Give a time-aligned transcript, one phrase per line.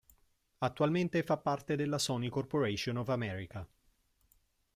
[0.57, 3.69] Attualmente fa parte della Sony Corporation of America.